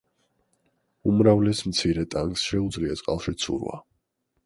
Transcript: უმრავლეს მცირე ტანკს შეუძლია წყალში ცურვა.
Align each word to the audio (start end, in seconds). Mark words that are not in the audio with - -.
უმრავლეს 1.11 1.63
მცირე 1.73 2.07
ტანკს 2.17 2.49
შეუძლია 2.51 2.99
წყალში 3.03 3.39
ცურვა. 3.45 3.83